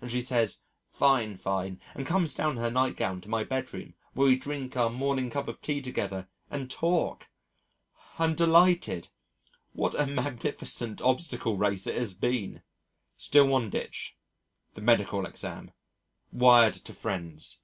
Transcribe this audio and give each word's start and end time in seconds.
and 0.00 0.10
she 0.10 0.20
says, 0.20 0.62
"Fine, 0.88 1.36
fine," 1.36 1.80
and 1.94 2.08
comes 2.08 2.34
down 2.34 2.56
in 2.56 2.56
her 2.56 2.72
nightgown 2.72 3.20
to 3.20 3.28
my 3.28 3.44
bedroom, 3.44 3.94
where 4.14 4.26
we 4.26 4.34
drink 4.34 4.76
our 4.76 4.90
morning 4.90 5.30
cup 5.30 5.46
of 5.46 5.62
tea 5.62 5.80
together 5.80 6.26
and 6.50 6.68
talk! 6.72 7.28
I'm 8.18 8.34
delighted. 8.34 9.10
What 9.74 9.94
a 9.94 10.04
magnificent 10.04 11.00
obstacle 11.00 11.56
race 11.56 11.86
it 11.86 11.94
has 11.96 12.14
been! 12.14 12.62
Still 13.16 13.46
one 13.46 13.70
ditch 13.70 14.16
the 14.74 14.80
medical 14.80 15.24
exam! 15.24 15.70
Wired 16.32 16.74
to 16.74 16.92
friends. 16.92 17.62